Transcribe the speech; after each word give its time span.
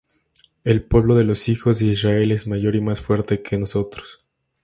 El 0.63 0.81
pueblo 0.81 1.13
de 1.13 1.23
los 1.23 1.47
hijos 1.47 1.77
de 1.77 1.85
Israel 1.85 2.31
es 2.31 2.47
mayor 2.47 2.75
y 2.75 2.81
más 2.81 2.99
fuerte 3.01 3.43
que 3.43 3.59
nosotros. 3.59 4.27